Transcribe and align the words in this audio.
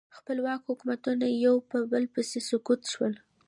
خپلواک 0.17 0.61
حکومتونه 0.69 1.25
یو 1.45 1.55
په 1.69 1.77
بل 1.91 2.03
پسې 2.13 2.39
سقوط 2.49 2.81
شول. 2.91 3.13